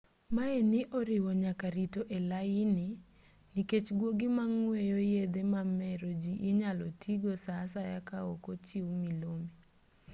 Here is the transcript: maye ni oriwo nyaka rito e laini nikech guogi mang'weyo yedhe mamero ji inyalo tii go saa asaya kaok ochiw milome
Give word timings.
maye 0.35 0.59
ni 0.71 0.81
oriwo 0.99 1.31
nyaka 1.43 1.65
rito 1.77 2.01
e 2.17 2.19
laini 2.29 2.87
nikech 3.53 3.87
guogi 3.99 4.27
mang'weyo 4.37 4.97
yedhe 5.13 5.41
mamero 5.53 6.09
ji 6.21 6.33
inyalo 6.49 6.85
tii 7.01 7.17
go 7.21 7.31
saa 7.43 7.61
asaya 7.65 7.99
kaok 8.09 8.43
ochiw 8.53 8.87
milome 9.01 9.49